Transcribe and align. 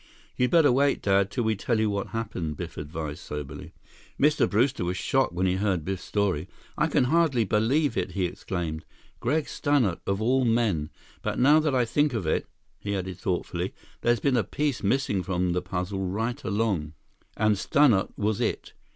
"You 0.35 0.49
better 0.49 0.71
wait, 0.71 1.03
Dad, 1.03 1.29
till 1.29 1.43
we 1.43 1.55
tell 1.55 1.79
you 1.79 1.87
what 1.87 2.07
happened," 2.07 2.57
Biff 2.57 2.75
advised 2.75 3.19
soberly. 3.19 3.71
Mr. 4.19 4.49
Brewster 4.49 4.83
was 4.83 4.97
shocked 4.97 5.31
when 5.31 5.45
he 5.45 5.57
heard 5.57 5.85
Biff's 5.85 6.03
story. 6.03 6.47
"I 6.75 6.87
can 6.87 7.03
hardly 7.03 7.43
believe 7.43 7.95
it!" 7.95 8.13
he 8.13 8.25
exclaimed. 8.25 8.83
"Gregg 9.19 9.45
Stannart, 9.45 9.99
of 10.07 10.19
all 10.19 10.43
men! 10.43 10.89
But 11.21 11.37
now 11.37 11.59
that 11.59 11.75
I 11.75 11.85
think 11.85 12.15
of 12.15 12.25
it," 12.25 12.47
he 12.79 12.95
added 12.95 13.19
thoughtfully, 13.19 13.75
"there's 14.01 14.19
been 14.19 14.37
a 14.37 14.43
piece 14.43 14.81
missing 14.81 15.21
from 15.21 15.51
the 15.53 15.61
puzzle 15.61 16.03
right 16.07 16.43
along—and 16.43 17.55
Stannart 17.57 18.09
was 18.17 18.41
it!" 18.41 18.73